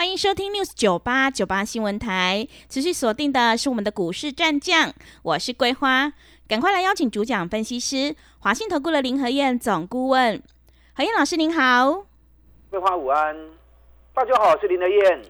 [0.00, 4.90] 欢迎收听 News 九八九八新闻台，持续锁定的是我们的股市战将，
[5.22, 6.10] 我是桂花，
[6.48, 10.42] 赶快来邀请主讲分析师华信投顾的林和燕总顾问，
[10.94, 12.06] 何燕老师您好，
[12.70, 13.36] 桂花午安，
[14.14, 15.22] 大家好，我是林和燕。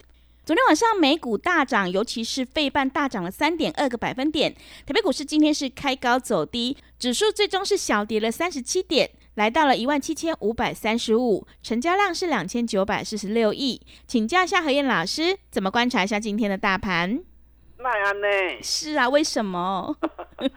[0.45, 4.55] 昨天晚上美股大涨，尤其是费半大涨了三点二个百分点，
[4.87, 9.11] 台北股市今天是开高走低，指数最终是小跌了三十七点。
[9.35, 13.81] 来到了一万七千五百三十五，成交量是两千九百四十六亿。
[14.07, 17.23] 请教一下何燕老师，怎么观察一下今天的大盘？
[17.79, 18.27] 奈安呢？
[18.63, 19.97] 是啊，为什么？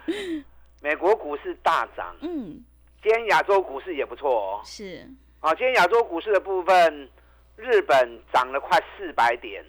[0.81, 2.61] 美国股市大涨，嗯，
[3.01, 4.61] 今天亚洲股市也不错哦。
[4.65, 5.09] 是，
[5.39, 7.09] 啊，今天亚洲股市的部分，
[7.55, 9.63] 日本涨了快四百点，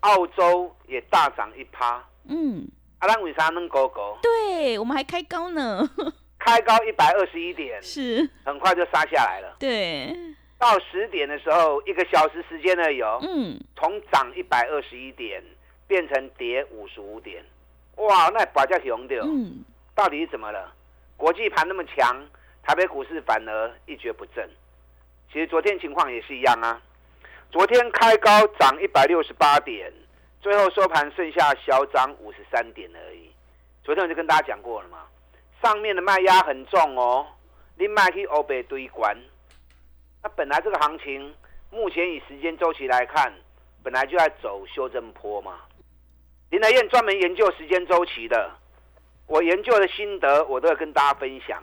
[0.00, 2.66] 澳洲也大涨一趴，嗯，
[2.98, 4.18] 阿兰为啥能高高？
[4.20, 5.88] 对我们还开高呢。
[6.38, 9.56] 开高一百二十一点，是很快就杀下来了。
[9.58, 10.16] 对，
[10.58, 15.42] 到十点的时候，一个小时时间呢有，嗯，从涨一百二十一点
[15.86, 17.44] 变成跌五十五点，
[17.96, 20.72] 哇，那把价熊的，嗯，到底是怎么了？
[21.16, 22.24] 国际盘那么强，
[22.62, 24.48] 台北股市反而一蹶不振。
[25.32, 26.80] 其实昨天情况也是一样啊，
[27.50, 29.92] 昨天开高涨一百六十八点，
[30.40, 33.30] 最后收盘剩下小涨五十三点而已。
[33.82, 34.98] 昨天我就跟大家讲过了嘛。
[35.62, 37.26] 上面的卖压很重哦，
[37.76, 39.16] 你卖去欧北堆关。
[40.22, 41.34] 那本来这个行情，
[41.70, 43.32] 目前以时间周期来看，
[43.82, 45.60] 本来就在走修正坡嘛。
[46.50, 48.50] 林德燕专门研究时间周期的，
[49.26, 51.62] 我研究的心得，我都要跟大家分享。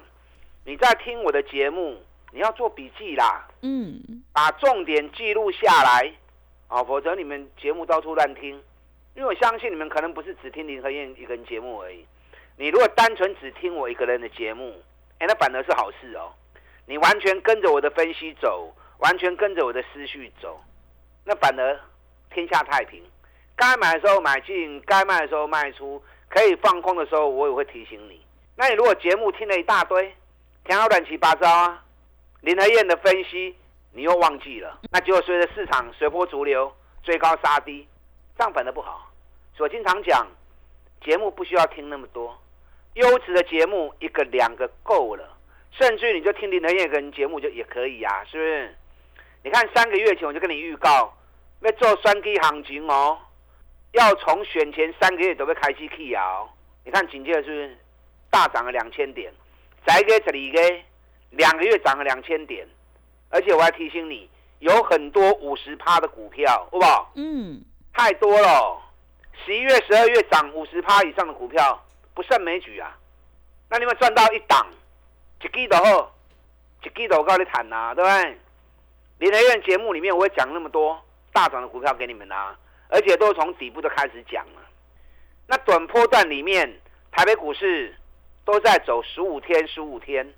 [0.63, 1.97] 你在听我的节目，
[2.31, 6.13] 你要做笔记啦，嗯，把重点记录下来
[6.67, 8.61] 啊，否则你们节目到处乱听。
[9.15, 12.05] 因为我相信你们可能不是只听林和燕一个人节目而已。
[12.57, 14.81] 你如果单纯只听我一个人的节目，
[15.19, 16.31] 哎，那反而是好事哦。
[16.85, 20.59] 你完全跟着我的分析走，完全跟着我的思绪走，
[21.23, 21.79] 那反而
[22.29, 23.03] 天下太平。
[23.55, 28.21] 该买的时候买进，该卖的时候卖出，可以放空的时候，我也会提醒你。
[28.55, 30.13] 那你如果节目听了一大堆，
[30.63, 31.83] 听到乱七八糟啊，
[32.41, 33.55] 林和燕的分析
[33.91, 36.73] 你又忘记了，那结果随着市场随波逐流，
[37.03, 37.87] 追高杀低，
[38.37, 39.11] 这样反而不好。
[39.57, 40.27] 所以我经常讲，
[41.01, 42.37] 节目不需要听那么多。
[42.95, 45.37] 优质的节目一个两个够了，
[45.71, 48.75] 甚至你就听林德燕个人节目就也可以呀，是不是？
[49.43, 51.13] 你看三个月前我就跟你预告，
[51.59, 53.19] 要做双 K 行情哦，
[53.91, 56.43] 要从选前三个月都会开机 K 啊。
[56.85, 57.77] 你看紧接着是不是
[58.29, 59.31] 大涨了两千点？
[59.85, 60.83] 再给这里给
[61.31, 62.65] 两个月涨了两千点，
[63.29, 64.29] 而且我还提醒你，
[64.59, 67.11] 有很多五十趴的股票，好不好？
[67.15, 67.61] 嗯，
[67.93, 68.81] 太多了。
[69.43, 71.84] 十一月、十二月涨五十趴以上的股票。
[72.15, 72.97] 不胜枚举啊！
[73.69, 74.65] 那你们赚到一档，
[75.43, 76.09] 一季度后，
[76.81, 78.37] 一季度我跟你谈呐，对不对？
[79.19, 80.99] 联合院节目里面我会讲那么多
[81.33, 82.57] 大涨的股票给你们啊，
[82.89, 84.61] 而且都是从底部都开始讲了。
[85.45, 86.79] 那短波段里面，
[87.11, 87.93] 台北股市
[88.45, 90.33] 都在走十五天，十五天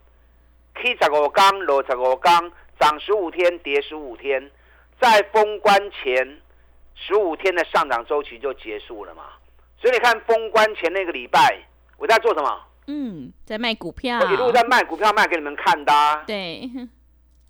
[0.73, 4.51] ，K 十五刚落十五刚，涨十五天，跌十五天，
[4.99, 6.41] 在封关前
[6.95, 9.25] 十五天的上涨周期就结束了嘛？
[9.79, 11.59] 所以你看封关前那个礼拜，
[11.97, 12.63] 我在做什么？
[12.87, 14.19] 嗯，在卖股票。
[14.19, 15.93] 我一路在卖股票，卖给你们看的。
[16.25, 16.61] 对。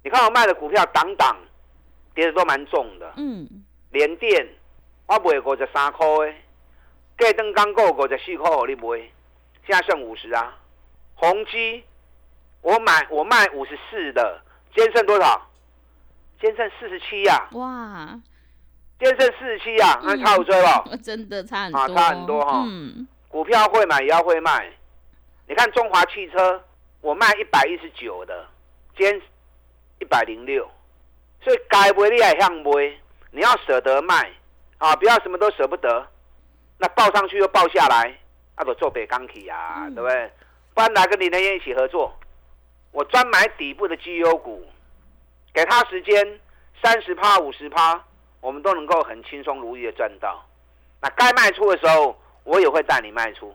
[0.04, 1.38] 你看我卖的股票，档档
[2.16, 3.14] 跌的都蛮重的。
[3.18, 3.48] 嗯。
[3.92, 4.48] 连电
[5.06, 6.34] 我卖五十三块的，
[7.16, 8.98] 盖登刚够五十四块，我你卖，
[9.66, 10.58] 现在剩五十啊。
[11.16, 11.84] 宏基
[12.62, 14.42] 我买我卖五十四的，
[14.76, 15.50] 今天剩多少？
[16.42, 17.48] 今天剩四十七呀。
[17.54, 18.20] 哇。
[19.00, 22.64] 电剩四十七啊，那差五追了， 真的差很多，啊差很多哈。
[22.66, 24.72] 嗯，股票会买也要会卖。
[25.48, 26.64] 你看中华汽车，
[27.02, 28.46] 我卖一百一十九的，
[28.98, 29.22] 今天
[30.00, 30.68] 一百零六，
[31.42, 32.72] 所以该卖你也向卖，
[33.32, 34.32] 你要舍得卖
[34.80, 36.08] 啊，不要什么都舍不得。
[36.80, 38.18] 那报上去又报下来，
[38.58, 40.32] 那就做北钢体啊，对不对？
[40.74, 42.14] 不然来跟林德燕一起合作，
[42.92, 44.66] 我专买底部的绩优股，
[45.54, 46.40] 给他时间
[46.84, 48.04] 三十趴五十趴。
[48.48, 50.42] 我们都能够很轻松如意的赚到，
[51.02, 53.54] 那该卖出的时候，我也会带你卖出。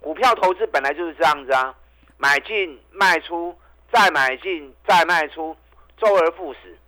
[0.00, 1.74] 股票投资本来就是这样子啊，
[2.16, 3.54] 买进卖出，
[3.92, 5.54] 再买进再卖出，
[5.98, 6.78] 周而复始，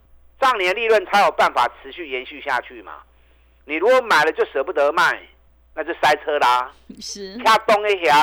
[0.41, 3.03] 这样你的利润才有办法持续延续下去嘛。
[3.67, 5.21] 你如果买了就舍不得卖，
[5.75, 6.73] 那就塞车啦。
[6.99, 7.37] 是。
[7.45, 8.23] 卡东一下，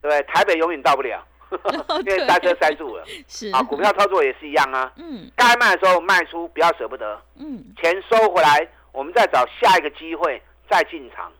[0.00, 0.22] 对不对？
[0.32, 1.26] 台北永远到不了，
[2.04, 3.04] 因为塞车塞住了。
[3.28, 4.92] 是啊，股票操作也是一样啊。
[4.96, 7.20] 嗯，该卖的时候卖出，不要舍不得。
[7.36, 10.40] 嗯，钱收回来，我们再找下一个机会
[10.70, 11.32] 再进场，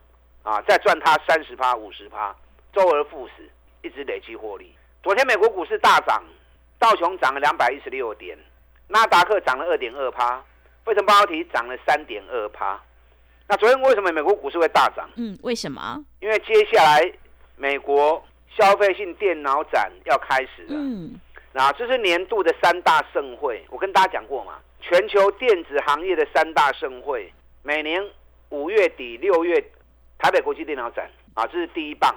[0.43, 2.35] 啊，再赚它三十趴、五十趴，
[2.73, 3.49] 周而复始，
[3.81, 4.73] 一直累积获利。
[5.03, 6.23] 昨天美国股市大涨，
[6.79, 8.37] 道琼涨了两百一十六点，
[8.87, 10.43] 纳达克涨了二点二趴，
[10.83, 12.79] 费城半导体涨了三点二趴。
[13.47, 15.07] 那昨天为什么美国股市会大涨？
[15.15, 16.03] 嗯，为什么？
[16.19, 17.11] 因为接下来
[17.55, 18.23] 美国
[18.57, 20.69] 消费性电脑展要开始了。
[20.69, 21.19] 嗯，
[21.53, 23.63] 那这是年度的三大盛会。
[23.69, 27.31] 我跟大家讲过嘛，全球电子行业的三大盛会，
[27.63, 28.03] 每年
[28.49, 29.59] 五月底、六月
[30.17, 32.13] 台北国际电脑展啊，这是第一棒；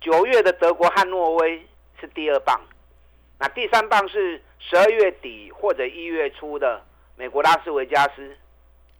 [0.00, 1.66] 九月的德国汉诺威
[2.00, 2.60] 是第二棒；
[3.38, 6.82] 那第三棒是十二月底或者一月初的
[7.16, 8.36] 美国拉斯维加斯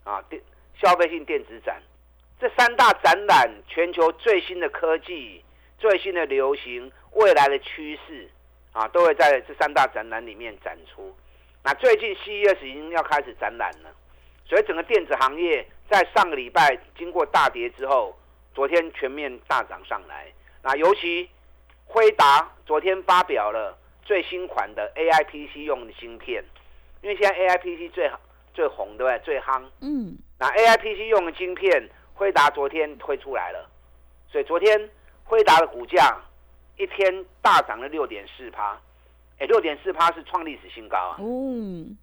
[0.04, 0.40] 啊电。
[0.80, 1.78] 消费性电子展，
[2.40, 5.44] 这三大展览，全球最新的科技、
[5.80, 8.30] 最新的流行、未来的趋势
[8.72, 11.12] 啊，都会在这三大展览里面展出。
[11.64, 13.90] 那最近 CES 已经要开始展览了，
[14.44, 18.16] 所以整个电子行业在上个礼拜经过大跌之后，
[18.54, 20.32] 昨天全面大涨上来。
[20.62, 21.28] 那尤其
[21.86, 26.44] 辉达昨天发表了最新款的 AI PC 用的芯片，
[27.00, 28.10] 因为现在 AI PC 最
[28.54, 29.18] 最红，对不对？
[29.24, 29.64] 最夯。
[29.80, 30.18] 嗯。
[30.38, 33.68] 那 A I P C 用的芯片，辉达昨天推出来了，
[34.32, 34.88] 所以昨天
[35.30, 36.18] 辉达的股价
[36.76, 38.76] 一天大涨了六点四趴，
[39.38, 41.16] 哎，六点四趴是创历史新高啊。
[41.20, 41.96] 嗯。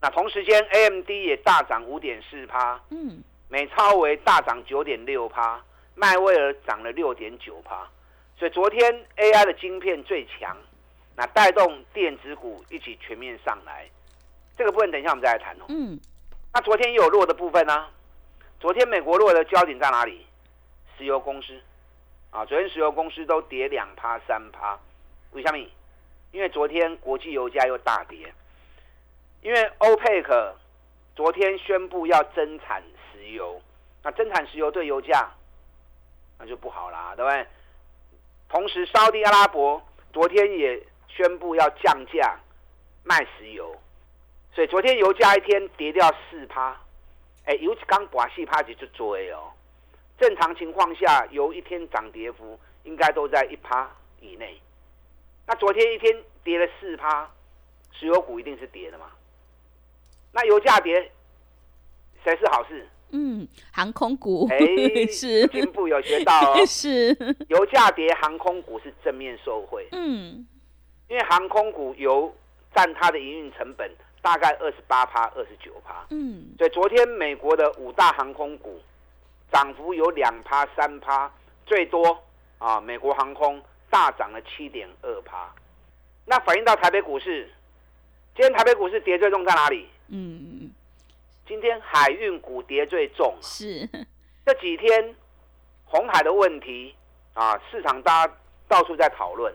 [0.00, 5.62] 那同时间 A M D 也大涨五点四趴，嗯，美超为大涨九点六趴，
[5.94, 7.88] 迈威尔涨了六点九趴，
[8.36, 10.56] 所以昨天 A I 的晶片最强，
[11.14, 13.88] 那带动电子股一起全面上来，
[14.56, 15.66] 这个部分等一下我们再来谈哦。
[15.68, 15.96] 嗯。
[16.52, 17.86] 那昨天也有弱的部分呢。
[18.58, 20.26] 昨天美国弱的焦点在哪里？
[20.98, 21.60] 石油公司
[22.32, 24.76] 啊，昨天石油公司都跌两趴三趴。
[25.32, 25.58] 为什么？
[26.32, 28.32] 因为昨天国际油价又大跌。
[29.42, 30.56] 因为欧佩克
[31.14, 32.82] 昨天宣布要增产
[33.12, 33.60] 石油，
[34.02, 35.30] 那增产石油对油价
[36.38, 37.46] 那就不好啦，对不对？
[38.48, 39.82] 同时，沙特阿拉伯
[40.12, 42.38] 昨天也宣布要降价
[43.04, 43.76] 卖石油。
[44.54, 46.80] 所以昨天油价一天跌掉四趴，
[47.44, 49.52] 哎，油刚拔四趴就追哦。
[50.22, 53.90] 正常情况下，油一天涨跌幅应该都在一趴
[54.20, 54.56] 以内。
[55.48, 57.28] 那昨天一天跌了四趴，
[57.90, 59.06] 石油股一定是跌的嘛？
[60.32, 61.10] 那油价跌，
[62.22, 62.88] 谁是好事？
[63.10, 64.46] 嗯，航空股。
[64.48, 64.56] 哎，
[65.10, 66.54] 是进步有学到哦。
[66.64, 67.08] 是，
[67.48, 69.88] 油价跌，航空股是正面受惠。
[69.90, 70.46] 嗯，
[71.08, 72.32] 因为航空股油
[72.72, 73.90] 占它的营运成本。
[74.22, 76.06] 大概二十八趴，二十九趴。
[76.10, 78.80] 嗯，所以昨天美国的五大航空股
[79.52, 81.30] 涨幅有两趴、三趴，
[81.66, 82.18] 最多
[82.58, 85.52] 啊，美国航空大涨了七点二趴。
[86.24, 87.48] 那反映到台北股市，
[88.34, 89.88] 今天台北股市跌最重在哪里？
[90.08, 90.72] 嗯，
[91.46, 93.36] 今天海运股跌最重。
[93.42, 93.88] 是
[94.44, 95.14] 这几天
[95.84, 96.94] 红海的问题
[97.34, 98.34] 啊，市场大家
[98.66, 99.54] 到处在讨论，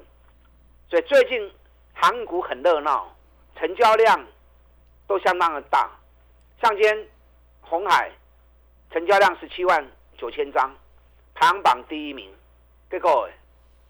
[0.90, 1.52] 所以最近
[1.94, 3.14] 航运股很热闹，
[3.56, 4.26] 成交量。
[5.08, 5.90] 都相当的大，
[6.62, 7.08] 像今天
[7.62, 8.12] 红海
[8.92, 9.86] 成交量十七万
[10.18, 10.76] 九千张，
[11.34, 12.34] 排行榜第一名，
[12.90, 13.30] 结果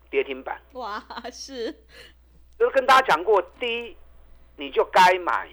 [0.09, 0.59] 跌停板。
[0.73, 1.71] 哇，是，
[2.57, 3.95] 就是跟大家讲过，低
[4.56, 5.49] 你就该买，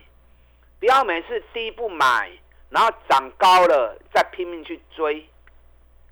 [0.79, 2.31] 不要每次低不买，
[2.71, 5.29] 然后涨高了再拼命去追。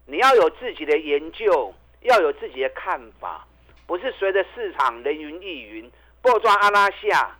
[0.06, 3.46] 你要有自己的研究，要有自己的看法，
[3.86, 7.36] 不是随着市场人云亦云，波庄阿拉下，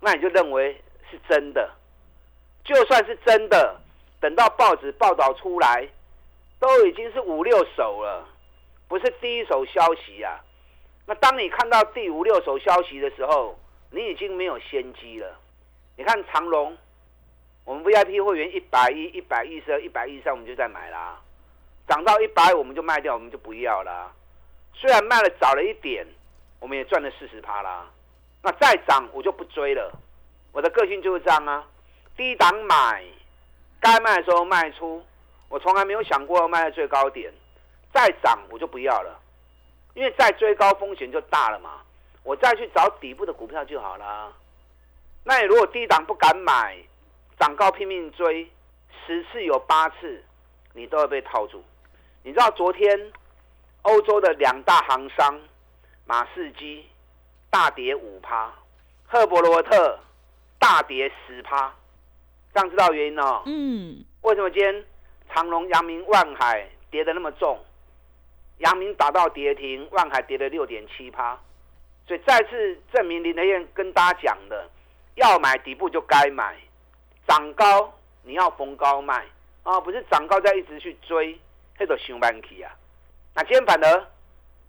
[0.00, 0.80] 那你就认为。
[1.10, 1.68] 是真的，
[2.62, 3.80] 就算是真的，
[4.20, 5.88] 等到报纸报道出来，
[6.58, 8.28] 都已经是五六手了，
[8.86, 10.38] 不是第一手消息啊。
[11.06, 13.58] 那当你看到第五六手消息的时候，
[13.90, 15.38] 你已经没有先机了。
[15.96, 16.76] 你看长隆，
[17.64, 21.20] 我们 VIP 会员一百一、一百一十二、一百一十三，我们就在买啦。
[21.88, 24.12] 涨到一百，我们就卖掉，我们就不要啦。
[24.74, 26.06] 虽然卖了早了一点，
[26.60, 27.86] 我们也赚了四十趴啦。
[28.42, 29.92] 那再涨，我就不追了。
[30.52, 31.66] 我的个性就是这样啊，
[32.16, 33.04] 低档买，
[33.80, 35.02] 该卖的时候卖出，
[35.48, 37.32] 我从来没有想过要卖在最高点，
[37.92, 39.18] 再涨我就不要了，
[39.94, 41.80] 因为再追高风险就大了嘛，
[42.22, 44.32] 我再去找底部的股票就好了。
[45.24, 46.76] 那你如果低档不敢买，
[47.38, 48.50] 涨高拼命追，
[49.06, 50.22] 十次有八次
[50.74, 51.64] 你都会被套住。
[52.22, 53.12] 你知道昨天
[53.82, 55.40] 欧洲的两大行商
[56.04, 56.86] 马士基
[57.48, 58.52] 大跌五趴，
[59.06, 59.98] 赫伯罗特。
[60.62, 61.74] 大跌十趴，
[62.52, 63.42] 这样知道原因哦。
[63.46, 64.84] 嗯，为什么今天
[65.32, 67.58] 长隆、阳明、万海跌的那么重？
[68.58, 71.38] 阳明打到跌停，万海跌了六点七趴，
[72.06, 74.68] 所以再次证明林德燕跟大家讲的，
[75.14, 76.56] 要买底部就该买，
[77.26, 77.90] 涨高
[78.22, 79.24] 你要逢高卖
[79.62, 81.38] 啊，不是涨高再一直去追，
[81.78, 82.70] 那都上班期啊。
[83.34, 84.06] 那今天反而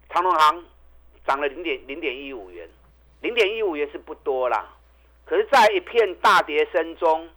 [0.10, 0.64] 长隆行
[1.28, 2.70] 涨了零点零点一五元，
[3.20, 4.70] 零点一五元是不多啦，
[5.26, 7.28] 可是，在一片大跌声中，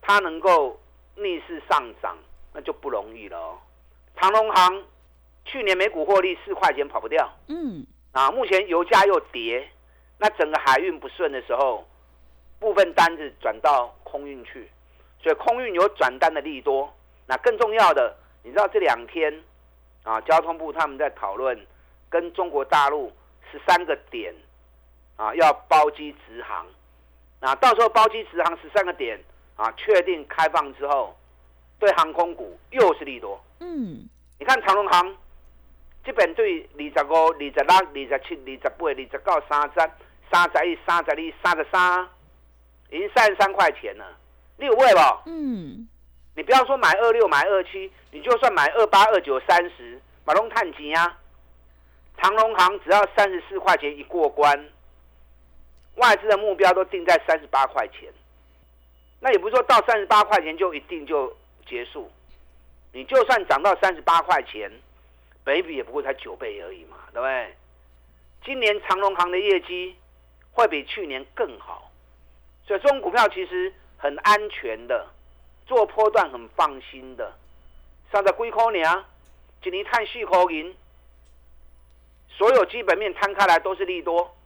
[0.00, 0.80] 它能够
[1.16, 2.16] 逆势上涨，
[2.52, 3.58] 那就不容易了哦。
[4.16, 4.84] 长隆行。
[5.46, 9.68] 去年每股获利四块钱跑不掉，嗯，啊，目前油价又跌，
[10.18, 11.84] 那整个海运不顺的时候，
[12.60, 14.70] 部分单子转到空运去，
[15.20, 16.92] 所以空运有转单的利多。
[17.26, 18.14] 那更重要的，
[18.44, 19.42] 你知道这两天
[20.04, 21.58] 啊，交通部他们在讨论
[22.10, 23.10] 跟中国大陆
[23.50, 24.32] 十三个点
[25.16, 26.66] 啊要包机直航，
[27.40, 29.18] 那到时候包机直航十三个点
[29.60, 31.16] 啊确定开放之后，
[31.78, 33.38] 对航空股又是利多。
[33.60, 35.16] 嗯，你看长隆航。
[36.02, 39.90] 基本对二十五、二十六、二十七、二十八、二十九、三十、
[40.32, 42.08] 三十一、三十二、三十三，
[42.88, 44.16] 已经三十三块钱了，
[44.56, 45.00] 你有位不？
[45.26, 45.86] 嗯，
[46.34, 51.18] 你不要说买二六、买二七，你就算买二八、二九、三十，马龙探吉啊，
[52.16, 54.70] 长隆航只要三十四块钱一过关，
[55.96, 58.10] 外资的目标都定在三十八块钱，
[59.20, 61.36] 那也不是说到三十八块钱就一定就
[61.66, 62.10] 结束，
[62.92, 64.70] 你就算涨到三十八块钱。
[65.42, 67.56] 倍比也不过才九倍而已嘛，对不对？
[68.44, 69.96] 今年长隆行的业绩
[70.52, 71.90] 会比去年更好，
[72.66, 75.06] 所以这种股票其实很安全的，
[75.66, 77.32] 做波段很放心的。
[78.12, 79.04] 上在几块年，
[79.62, 80.76] 今年探四块银，
[82.28, 84.36] 所有基本面摊开来都是利多，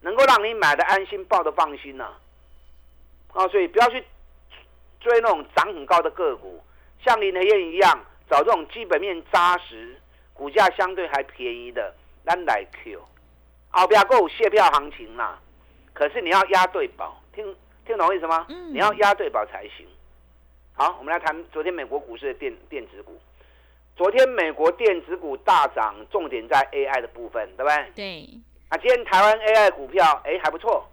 [0.00, 2.14] 能够让你买的安心，抱的放心呐。
[3.34, 4.02] 啊，所以不要去
[5.00, 6.64] 追那种涨很高的个股，
[7.04, 8.00] 像林和燕一样，
[8.30, 10.00] 找这种基本面扎实。
[10.32, 13.00] 股价相对还便宜的，咱来 Q，
[13.70, 15.38] 后边够卸票行情啦。
[15.92, 17.54] 可是你要押对宝，听
[17.86, 18.44] 听懂我意思吗？
[18.48, 18.74] 嗯。
[18.74, 19.86] 你要押对宝才行。
[20.74, 23.16] 好，我们来谈昨天美国股市的电电子股。
[23.94, 27.92] 昨天美国电子股大涨，重点在 AI 的部分，对不对？
[27.94, 28.28] 对。
[28.70, 30.84] 啊，今天台湾 AI 股票哎还不错，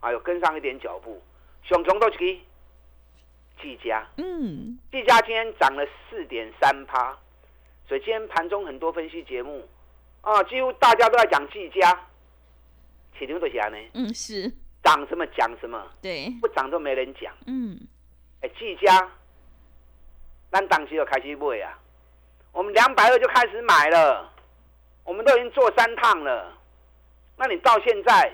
[0.00, 1.22] 啊有跟上一点脚步。
[1.68, 2.40] 熊熊都去，
[3.60, 4.06] 技嘉。
[4.16, 4.78] 嗯。
[4.90, 7.16] 技嘉今天涨了四点三趴。
[7.88, 9.64] 所以今天盘中很多分析节目，
[10.20, 12.06] 啊，几乎大家都在讲技嘉，
[13.16, 13.76] 铁牛的侠呢？
[13.94, 17.32] 嗯，是涨什么讲什么，对，不涨都没人讲。
[17.46, 17.78] 嗯，
[18.40, 19.08] 哎，技嘉，
[20.50, 21.78] 咱当时就开始买啊，
[22.50, 24.32] 我们两百二就开始买了，
[25.04, 26.58] 我们都已经做三趟了，
[27.36, 28.32] 那你到现在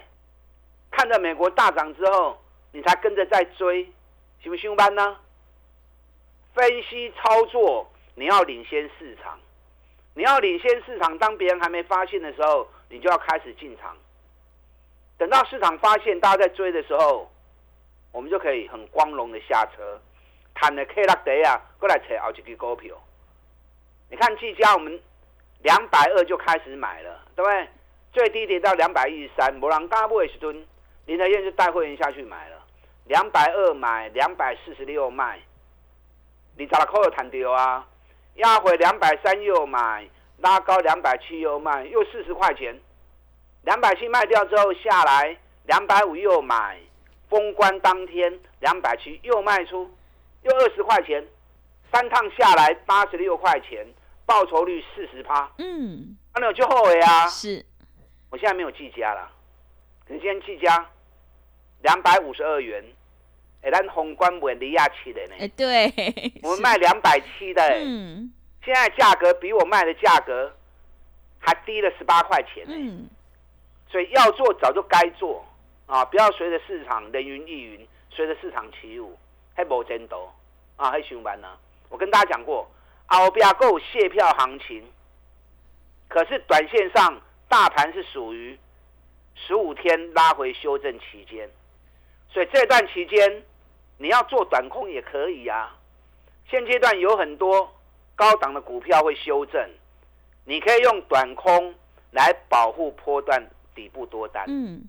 [0.90, 2.41] 看着美国大涨之后，
[2.72, 3.84] 你才跟着在追，
[4.42, 5.16] 行不行班呢？
[6.54, 7.88] 分析操作。
[8.14, 9.38] 你要领先市场，
[10.14, 11.16] 你要领先市场。
[11.16, 13.96] 当别人还没发现的时候，你就要开始进场。
[15.16, 17.30] 等到市场发现，大家在追的时候，
[18.12, 19.98] 我们就可以很光荣的下车，
[20.54, 22.94] 谈的 K 拉德啊，过来扯好几个股票。
[24.10, 25.00] 你看技嘉，我们
[25.62, 27.68] 两百二就开始买了，对不对？
[28.12, 30.66] 最低跌到两百一十三，摩人加布也是吨，
[31.06, 32.61] 林德燕就带会员下去买了，
[33.06, 35.40] 两百二买，两百四十六卖，
[36.56, 37.86] 你咋扣有谈掉啊？
[38.36, 42.78] 压回两百三又买，拉高两百七又卖，又四十块钱。
[43.62, 46.80] 两百七卖掉之后下来，两百五又买，
[47.28, 49.90] 封关当天两百七又卖出，
[50.42, 51.24] 又二十块钱，
[51.92, 53.86] 三趟下来八十六块钱，
[54.24, 55.50] 报酬率四十趴。
[55.58, 57.26] 嗯，那有就后悔啊。
[57.26, 57.64] 是，
[58.30, 59.30] 我现在没有计价了，
[60.06, 60.88] 可是今天计价
[61.82, 62.84] 两百五十二元。
[63.62, 65.36] 哎，咱宏观稳利亚七的呢？
[65.38, 65.86] 哎，对，
[66.42, 68.32] 我们卖两百七的，嗯，
[68.64, 70.52] 现在价格比我卖的价格
[71.38, 73.08] 还低了十八块钱，嗯，
[73.88, 75.44] 所以要做早就该做
[75.86, 79.16] 啊，不要随着市场人云亦云，随着市场起舞，
[79.54, 80.16] 还无前途
[80.74, 81.56] 啊，还上班呢。
[81.88, 82.68] 我跟大家讲过，
[83.06, 84.84] 后边够卸票行情，
[86.08, 88.58] 可是短线上大盘是属于
[89.36, 91.48] 十五天拉回修正期间，
[92.32, 93.42] 所以这段期间。
[93.98, 95.76] 你要做短空也可以啊，
[96.50, 97.72] 现阶段有很多
[98.16, 99.64] 高档的股票会修正，
[100.44, 101.72] 你可以用短空
[102.10, 103.40] 来保护波段
[103.76, 104.44] 底部多单。
[104.48, 104.82] 嗯，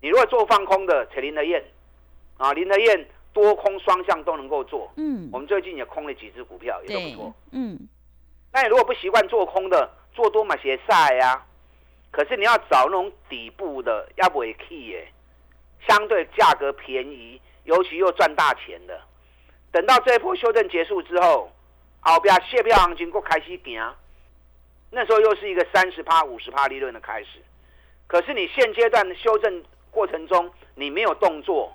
[0.00, 1.62] 你如果做放空的，扯林德燕
[2.38, 4.90] 啊，林德燕多空双向都能够做。
[4.96, 7.34] 嗯，我们最近也空了几只股票，也都不错。
[7.50, 7.78] 嗯，
[8.54, 11.44] 那你如果不习惯做空的，做多嘛些晒呀。
[12.10, 15.12] 可是你要找那种底部的，要不也 key 耶，
[15.86, 17.40] 相对价格便宜。
[17.64, 19.00] 尤其又赚大钱的，
[19.70, 21.52] 等到这一波修正结束之后，
[22.00, 23.94] 后边卸票行情又开始行，
[24.90, 27.40] 那时候又是一个三十趴、五十趴利润的开始。
[28.06, 31.72] 可是你现阶段的修正过程中，你没有动作，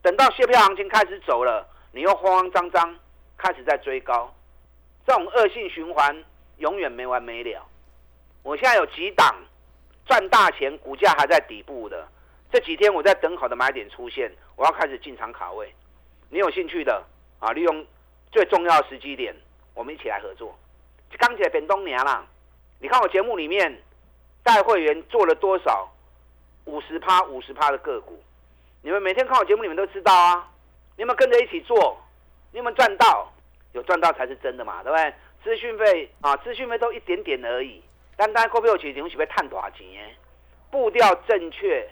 [0.00, 2.96] 等到卸票行情开始走了，你又慌慌张张
[3.36, 4.32] 开始在追高，
[5.04, 6.24] 这种恶性循环
[6.58, 7.66] 永远没完没了。
[8.44, 9.34] 我现在有几档
[10.06, 12.08] 赚大钱，股价还在底部的，
[12.50, 15.72] 这几天我在等好的买点出现，我要开始进场卡位。
[16.30, 17.02] 你有兴趣的
[17.38, 17.52] 啊？
[17.52, 17.86] 利用
[18.30, 19.34] 最重要的时机点，
[19.74, 20.56] 我们一起来合作。
[21.18, 22.26] 钢铁变东年啦，
[22.80, 23.82] 你看我节目里面。
[24.44, 25.92] 带会员做了多少
[26.64, 28.18] 五十趴、五十趴的个股？
[28.80, 30.48] 你们每天看我节目，你们都知道啊。
[30.96, 32.00] 你们跟着一起做，
[32.50, 33.30] 你们赚到，
[33.72, 35.14] 有赚到才是真的嘛，对不对？
[35.44, 37.82] 资讯费啊，资讯费都一点点而已。
[38.16, 40.14] 但单股票其实你们是被探多少钱？
[40.70, 41.86] 步调正确，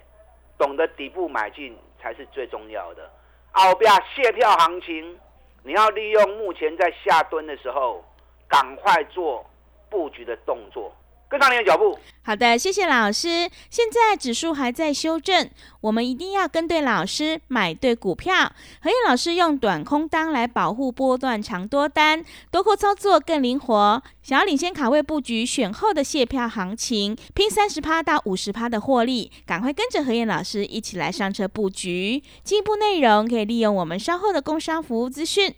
[0.58, 3.10] 懂得底部买进才是最重要的。
[3.52, 5.18] 奥比亚卸票行情，
[5.62, 8.04] 你要利用目前在下蹲的时候，
[8.48, 9.44] 赶快做
[9.88, 10.94] 布局的动作。
[11.28, 11.98] 跟上你的脚步。
[12.22, 13.48] 好的，谢谢老师。
[13.70, 15.48] 现在指数还在修正，
[15.80, 18.52] 我们一定要跟对老师，买对股票。
[18.80, 24.02] 何燕老师用短空单来保护波段长多单，多空操作更灵活。
[24.22, 32.24] 想要领先卡位布局选后的卸票行情，拼三十趴到五十趴的获利，赶快跟着何燕老师一起来上车布局。
[32.42, 35.54] 进一步内容可以利用我们稍后的工商服务资讯。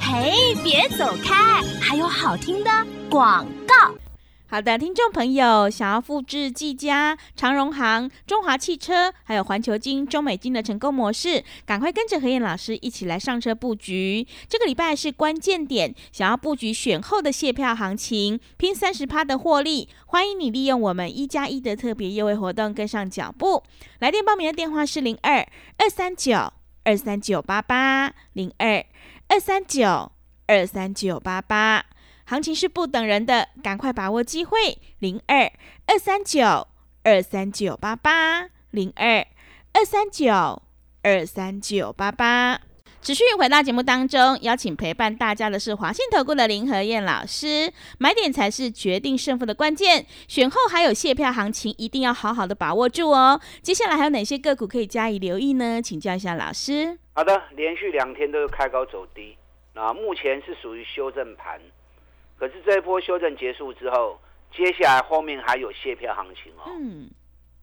[0.00, 2.70] 嘿，别走开，还有好听的
[3.10, 3.92] 广告。
[4.48, 14.24] 好的，听众朋友，想要复制技嘉、长荣行、中华汽车，还有环球金、中美金的成功模式，赶快跟着何燕老师一起来上车布局。
[14.48, 23.64] 这个礼拜是关键点，想要布局选后的卸票行情，拼三十趴的获利，欢迎你利用我们一加一的特别优惠活动跟上脚步。
[23.98, 25.44] 来电报名的电话是零二
[25.78, 26.52] 二三九
[26.84, 28.86] 二三九八八零二
[29.26, 30.12] 二三九
[30.46, 31.84] 二三九八八。
[32.28, 34.76] 行情是不等人的，赶快把握机会！
[34.98, 35.48] 零二
[35.86, 36.66] 二三九
[37.04, 39.24] 二三九八八，零二
[39.72, 40.60] 二三九
[41.04, 42.60] 二三九八八。
[43.00, 47.72] 持续回到节目当中，邀请陪伴大家的是华信投顾的林和燕老师。
[47.98, 53.40] 买点才是决定胜负的关键，选后还有卸票行情，一定要好好的把握住哦。
[53.62, 55.80] 接下来还有哪些个股可以加以留意呢？
[55.80, 56.98] 请教一下老师。
[57.12, 59.36] 好的，连续两天都是开高走低，
[59.74, 61.60] 那目前是属于修正盘。
[62.38, 64.18] 可是这一波修正结束之后，
[64.54, 66.64] 接下来后面还有卸票行情哦。
[66.66, 67.08] 嗯，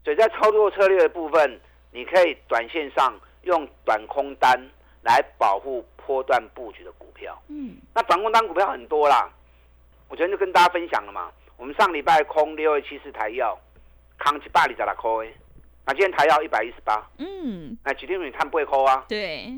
[0.03, 1.59] 所以在操作策略的部分，
[1.91, 4.59] 你可以短线上用短空单
[5.03, 7.39] 来保护波段布局的股票。
[7.49, 9.29] 嗯，那短空单股票很多啦，
[10.09, 11.31] 我昨天就跟大家分享了嘛。
[11.55, 13.57] 我们上礼拜空六二七四台药，
[14.17, 15.33] 扛起八里在那扣诶，
[15.85, 17.07] 那今天台药一百一十八。
[17.19, 19.05] 嗯，那几天你看不会扣啊？
[19.07, 19.53] 对，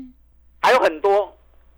[0.60, 1.34] 还有很多，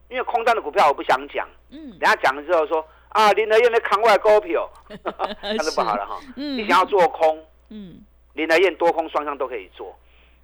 [0.08, 1.48] 因为空单的股票我不想讲。
[1.70, 2.84] 嗯，等下讲了之后说。
[3.18, 4.70] 啊，林德燕的扛外高票
[5.42, 6.20] 那就不好了哈。
[6.36, 8.00] 你想要做空，嗯，
[8.34, 9.92] 林德燕多空双向都可以做。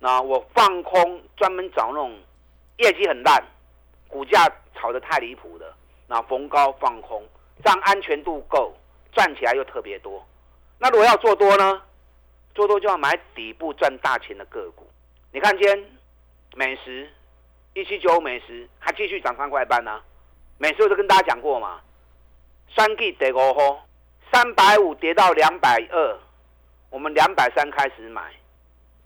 [0.00, 2.18] 那我放空，专门找那种
[2.78, 3.40] 业绩很烂、
[4.08, 5.72] 股价炒得太离谱的，
[6.08, 7.22] 那逢高放空，
[7.62, 8.74] 这样安全度够，
[9.12, 10.26] 赚起来又特别多。
[10.80, 11.80] 那如果要做多呢？
[12.56, 14.84] 做多就要买底部赚大钱的个股。
[15.30, 15.84] 你看今天
[16.56, 17.08] 美食
[17.74, 20.00] 一七九美食还继续涨三块半呢。
[20.58, 21.80] 美食我都跟大家讲过嘛。
[22.76, 23.86] 三 G 跌五号，
[24.32, 26.18] 三百五跌到两百二，
[26.90, 28.32] 我们两百三开始买，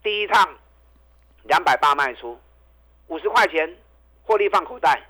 [0.02, 0.48] 第一趟
[1.44, 2.38] 两百八卖出，
[3.08, 3.76] 五十块钱
[4.22, 5.02] 获利放口袋，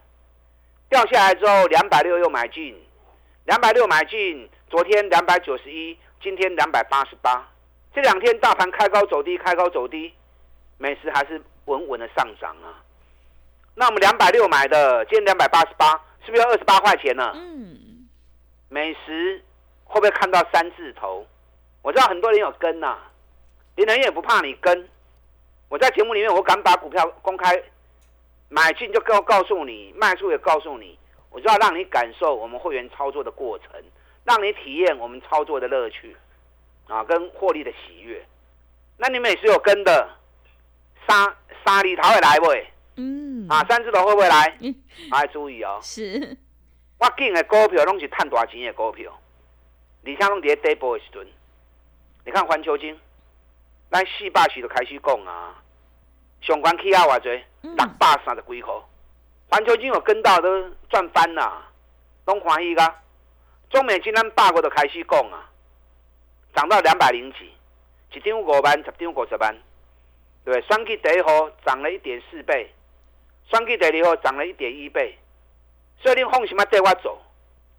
[0.89, 2.77] 掉下来之后两百六又买进，
[3.45, 7.49] 两百六买进，昨天两百九十一，今天两百八十八，
[7.95, 10.13] 这两天大盘开高走低，开高走低，
[10.79, 12.83] 美食还是稳稳的上涨啊。
[13.77, 15.93] 那我们两百六买的，今天两百八十八，
[16.27, 17.31] 是不是要二十八块钱呢？
[17.37, 17.79] 嗯。
[18.69, 19.43] 美食
[19.85, 21.27] 会不会看到三字头？
[21.83, 22.99] 我知道很多人有跟呐，
[23.77, 24.89] 林人也不怕你跟。
[25.69, 27.63] 我在节目里面，我敢把股票公开
[28.49, 30.99] 买进就告告诉你，卖出也告诉你，
[31.31, 33.69] 我就要让你感受我们会员操作的过程，
[34.25, 36.17] 让你体验我们操作的乐趣
[36.89, 38.25] 啊，跟获利的喜悦。
[38.97, 40.09] 那你美食有跟的，
[41.07, 42.47] 沙沙里他会来不？
[42.97, 44.57] 嗯，啊，三字头会不会来？
[44.61, 44.75] 嗯，
[45.11, 45.79] 还注意哦。
[45.83, 46.37] 是。
[46.99, 49.13] 我进的股票拢是赚大钱的股票，
[50.05, 51.27] 而且拢伫底部的时阵，
[52.25, 52.99] 你看环球金，
[53.91, 55.55] 咱四百时就开始讲啊，
[56.41, 57.29] 上关起啊偌济，
[57.63, 58.75] 六百三十几块，
[59.49, 61.71] 环球金有跟到都赚翻啦，
[62.27, 62.95] 拢欢喜噶。
[63.71, 65.49] 中美金咱百个就开始讲啊，
[66.55, 67.53] 涨到两百零几，
[68.13, 69.55] 一张五万，十张五十万，
[70.45, 70.63] 对不对？
[70.63, 72.73] 双 K 第一号涨了一点四倍，
[73.49, 75.17] 双 K 第二号涨了一点一倍。
[76.01, 77.21] 所以你放什么带我走？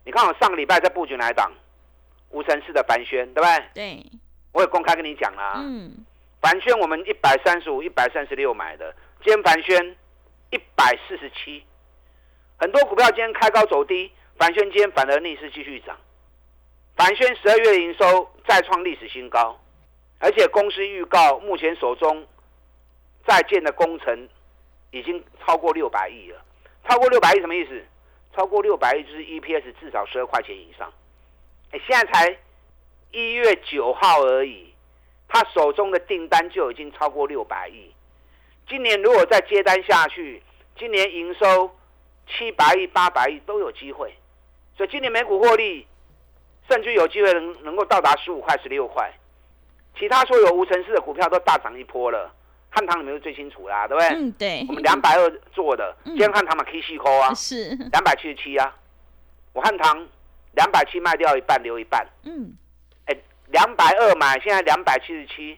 [0.06, 1.52] 你看我上个礼拜在布局哪一档？
[2.32, 3.64] 五成四的凡轩，对不对？
[3.74, 4.06] 对，
[4.52, 5.54] 我也公开跟你讲了。
[5.58, 6.06] 嗯，
[6.42, 9.96] 凡轩我们一百三十五、一百三十六买的，今天凡轩
[10.52, 11.64] 一百四十七，
[12.58, 15.98] 很多股票今天开高走低，凡轩今天反而逆势继续涨。
[16.96, 19.60] 凡轩十二月营收再创历史新高，
[20.20, 22.26] 而且公司预告目前手中
[23.26, 24.30] 在建的工程
[24.92, 26.42] 已经超过六百亿了。
[26.88, 27.84] 超过六百亿什么意思？
[28.36, 30.92] 超过六百亿就是 EPS 至少十二块钱以上。
[31.72, 32.38] 哎，现在才
[33.12, 34.74] 一月九号而已，
[35.28, 37.92] 他手中的订单就已经超过六百亿。
[38.68, 40.42] 今年如果再接单下去，
[40.78, 41.76] 今年营收
[42.28, 44.14] 七百亿、八百亿都有机会。
[44.78, 45.86] 所以今年每股获利
[46.70, 49.12] 甚至有机会能能够到达十五块、十六块。
[49.98, 52.32] 其他所有无城市的股票都大涨一波了。
[52.72, 54.10] 汉唐你们是最清楚啦，对不对？
[54.10, 54.66] 嗯，对。
[54.68, 58.76] 我们两百二做的，今天汉唐嘛 K 细扣啊，是两百七十七啊。
[59.54, 60.08] 我汉唐
[60.54, 62.08] 两百七卖掉一半，留一半。
[62.24, 62.54] 嗯。
[63.06, 65.58] 哎，两百二买，现在两百七十七，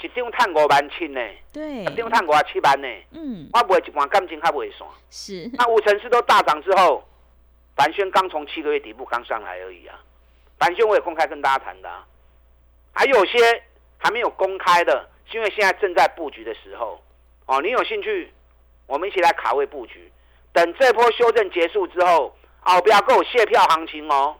[0.00, 1.20] 一张碳五万七呢。
[1.52, 1.84] 对。
[1.84, 2.88] 一张碳五七万呢。
[3.10, 3.50] 嗯。
[3.52, 4.88] 我不会一半感情还不会算。
[5.10, 5.50] 是。
[5.52, 7.06] 那五城市都大涨之后，
[7.76, 10.00] 凡轩刚从七个月底部刚上来而已啊。
[10.58, 12.06] 凡轩我也公开跟大家谈的啊，
[12.94, 13.62] 还有些
[13.98, 15.06] 还没有公开的。
[15.32, 17.02] 因为现在正在布局的时候，
[17.44, 18.32] 哦，你有兴趣，
[18.86, 20.10] 我们一起来卡位布局。
[20.52, 22.34] 等这波修正结束之后，
[22.64, 24.34] 哦，不要跟我卸票行情哦。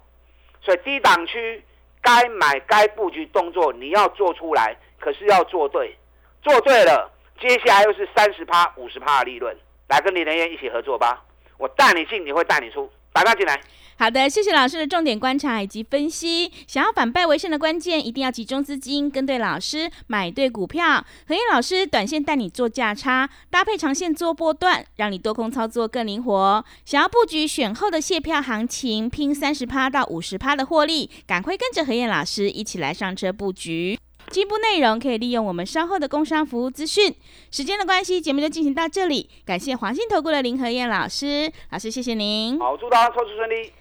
[0.62, 1.62] 所以低档区
[2.01, 5.94] 该买该布局动作你要做出来，可是要做对，
[6.40, 9.55] 做对了，接下来又是三十趴、五十趴的利润，
[9.88, 11.22] 来跟李仁燕一起合作吧。
[11.59, 13.61] 我带你进，你会带你出，打他进来。
[13.98, 16.52] 好的，谢谢老师的重点观察以及分析。
[16.66, 21.02] 想要反败为胜的关键，一定要集中资金，跟对老师，买对股票。
[21.26, 26.64] 何燕老师短线带你做价差，搭配长线做波段，让你多空操作更灵活。
[26.85, 33.98] 想要布局选后的卸票行情，拼三十趴到五十趴的获利，赶快跟着何燕老师一起来上车布局。
[34.28, 37.14] 进一步内容可以利用我们稍后的工商服务资讯。
[37.50, 39.30] 时间的关系，节目就进行到这里。
[39.46, 42.59] 感谢黄信投顾的林何燕老师，老师谢谢您。
[42.59, 43.72] 好，祝大家操作顺利。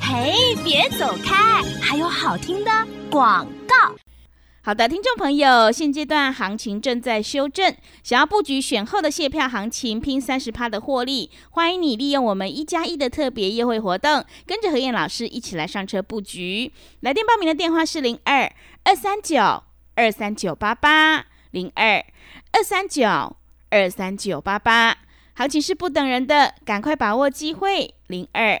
[0.00, 1.62] 嘿，别走开！
[1.80, 2.70] 还有好听的
[3.10, 3.94] 广告。
[4.62, 16.72] 好的，听众朋友，现阶段行情正在修正，想要布局选后的卸票行情，拼三十趴的获利，欢迎你利用我们一加一的特别优惠活动，跟着何燕老师一起来上车布局。
[17.00, 18.52] 来电报名的电话是零二
[18.84, 19.62] 二三九
[19.94, 22.04] 二三九八八零二
[22.52, 23.36] 二三九
[23.70, 24.98] 二三九八八。
[25.34, 28.60] 行情是不等人的，赶快把握机会，零二